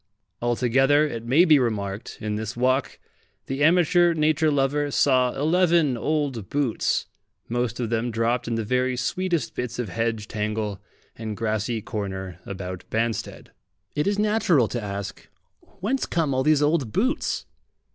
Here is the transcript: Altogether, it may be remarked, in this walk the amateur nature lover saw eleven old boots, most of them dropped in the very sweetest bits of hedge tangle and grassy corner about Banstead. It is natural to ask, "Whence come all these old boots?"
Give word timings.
Altogether, 0.41 1.05
it 1.05 1.27
may 1.27 1.45
be 1.45 1.59
remarked, 1.59 2.17
in 2.19 2.33
this 2.35 2.57
walk 2.57 2.97
the 3.45 3.63
amateur 3.63 4.15
nature 4.15 4.49
lover 4.49 4.89
saw 4.89 5.39
eleven 5.39 5.95
old 5.95 6.49
boots, 6.49 7.05
most 7.47 7.79
of 7.79 7.91
them 7.91 8.09
dropped 8.09 8.47
in 8.47 8.55
the 8.55 8.63
very 8.63 8.97
sweetest 8.97 9.53
bits 9.53 9.77
of 9.77 9.89
hedge 9.89 10.27
tangle 10.27 10.81
and 11.15 11.37
grassy 11.37 11.83
corner 11.83 12.39
about 12.47 12.83
Banstead. 12.89 13.51
It 13.95 14.07
is 14.07 14.17
natural 14.17 14.67
to 14.69 14.81
ask, 14.81 15.29
"Whence 15.81 16.07
come 16.07 16.33
all 16.33 16.41
these 16.41 16.63
old 16.63 16.91
boots?" 16.91 17.45